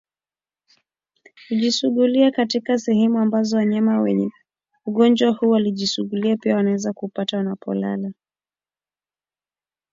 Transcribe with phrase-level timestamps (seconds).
[1.47, 4.31] kujisugulia katika sehemu ambazo wanyama wenye
[4.85, 8.13] ugonjwa huu walijisugulia pia wanaweza kuupata wanapolala